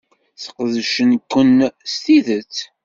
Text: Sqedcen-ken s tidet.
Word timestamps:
Sqedcen-ken 0.43 1.57
s 1.91 1.93
tidet. 2.03 2.55